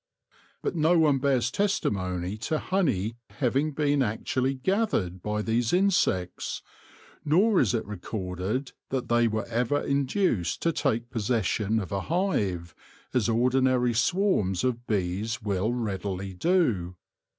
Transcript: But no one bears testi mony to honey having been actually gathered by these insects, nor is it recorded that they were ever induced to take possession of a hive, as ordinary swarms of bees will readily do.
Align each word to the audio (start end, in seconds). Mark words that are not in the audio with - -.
But 0.63 0.75
no 0.75 0.97
one 0.97 1.19
bears 1.19 1.51
testi 1.51 1.91
mony 1.91 2.35
to 2.49 2.57
honey 2.57 3.17
having 3.33 3.71
been 3.71 4.01
actually 4.01 4.55
gathered 4.55 5.21
by 5.21 5.43
these 5.43 5.73
insects, 5.73 6.63
nor 7.23 7.59
is 7.59 7.75
it 7.75 7.85
recorded 7.85 8.71
that 8.89 9.09
they 9.09 9.27
were 9.27 9.45
ever 9.45 9.79
induced 9.79 10.59
to 10.63 10.71
take 10.71 11.11
possession 11.11 11.77
of 11.79 11.91
a 11.91 12.01
hive, 12.01 12.73
as 13.13 13.29
ordinary 13.29 13.93
swarms 13.93 14.63
of 14.63 14.87
bees 14.87 15.43
will 15.43 15.71
readily 15.71 16.33
do. 16.33 16.95